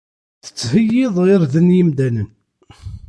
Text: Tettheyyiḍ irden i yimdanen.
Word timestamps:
Tettheyyiḍ 0.43 1.15
irden 1.33 1.67
i 1.73 1.75
yimdanen. 1.77 2.29